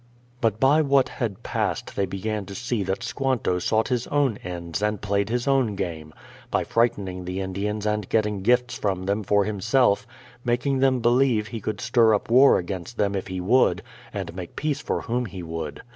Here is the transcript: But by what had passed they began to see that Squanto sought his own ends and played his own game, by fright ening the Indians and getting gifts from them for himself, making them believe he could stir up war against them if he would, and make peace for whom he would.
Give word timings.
But 0.41 0.59
by 0.59 0.81
what 0.81 1.09
had 1.09 1.43
passed 1.43 1.95
they 1.95 2.07
began 2.07 2.47
to 2.47 2.55
see 2.55 2.81
that 2.85 3.03
Squanto 3.03 3.59
sought 3.59 3.89
his 3.89 4.07
own 4.07 4.37
ends 4.43 4.81
and 4.81 4.99
played 4.99 5.29
his 5.29 5.47
own 5.47 5.75
game, 5.75 6.11
by 6.49 6.63
fright 6.63 6.95
ening 6.95 7.23
the 7.25 7.39
Indians 7.39 7.85
and 7.85 8.09
getting 8.09 8.41
gifts 8.41 8.75
from 8.79 9.03
them 9.03 9.21
for 9.21 9.45
himself, 9.45 10.07
making 10.43 10.79
them 10.79 11.01
believe 11.01 11.49
he 11.49 11.61
could 11.61 11.79
stir 11.79 12.15
up 12.15 12.31
war 12.31 12.57
against 12.57 12.97
them 12.97 13.13
if 13.13 13.27
he 13.27 13.39
would, 13.39 13.83
and 14.11 14.33
make 14.35 14.55
peace 14.55 14.79
for 14.81 15.01
whom 15.01 15.27
he 15.27 15.43
would. 15.43 15.83